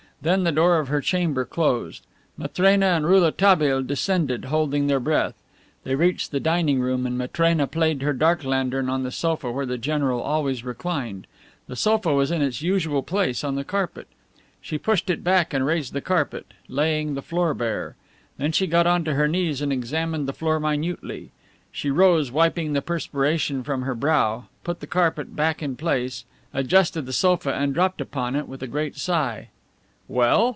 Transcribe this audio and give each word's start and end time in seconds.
Then 0.23 0.43
the 0.43 0.51
door 0.51 0.77
of 0.77 0.87
her 0.89 1.01
chamber 1.01 1.45
closed. 1.45 2.03
Matrena 2.37 2.85
and 2.85 3.07
Rouletabille 3.07 3.81
descended, 3.81 4.45
holding 4.45 4.85
their 4.85 4.99
breath. 4.99 5.33
They 5.83 5.95
reached 5.95 6.29
the 6.29 6.39
dining 6.39 6.79
room 6.79 7.07
and 7.07 7.17
Matrena 7.17 7.65
played 7.65 8.03
her 8.03 8.13
dark 8.13 8.43
lantern 8.43 8.87
on 8.87 9.01
the 9.01 9.09
sofa 9.09 9.51
where 9.51 9.65
the 9.65 9.79
general 9.79 10.21
always 10.21 10.63
reclined. 10.63 11.25
The 11.65 11.75
sofa 11.75 12.13
was 12.13 12.29
in 12.29 12.43
its 12.43 12.61
usual 12.61 13.01
place 13.01 13.43
on 13.43 13.55
the 13.55 13.63
carpet. 13.63 14.07
She 14.61 14.77
pushed 14.77 15.09
it 15.09 15.23
back 15.23 15.55
and 15.55 15.65
raised 15.65 15.91
the 15.91 16.01
carpet, 16.01 16.53
laying 16.67 17.15
the 17.15 17.23
floor 17.23 17.55
bare. 17.55 17.95
Then 18.37 18.51
she 18.51 18.67
got 18.67 18.85
onto 18.85 19.13
her 19.13 19.27
knees 19.27 19.59
and 19.59 19.73
examined 19.73 20.27
the 20.27 20.33
floor 20.33 20.59
minutely. 20.59 21.31
She 21.71 21.89
rose, 21.89 22.31
wiping 22.31 22.73
the 22.73 22.83
perspiration 22.83 23.63
from 23.63 23.81
her 23.81 23.95
brow, 23.95 24.45
put 24.63 24.81
the 24.81 24.85
carpet 24.87 25.29
hack 25.35 25.63
in 25.63 25.77
place, 25.77 26.25
adjusted 26.53 27.07
the 27.07 27.11
sofa 27.13 27.55
and 27.55 27.73
dropped 27.73 27.99
upon 28.01 28.35
it 28.35 28.47
with 28.47 28.61
a 28.61 28.67
great 28.67 28.95
sigh. 28.97 29.47
"Well?" 30.07 30.41